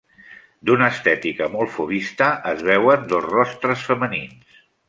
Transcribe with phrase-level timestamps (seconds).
[0.69, 4.61] D'una estètica molt fauvista, es veuen dos rostres femenins.